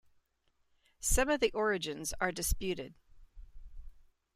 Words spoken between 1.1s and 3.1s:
of the origins are disputed.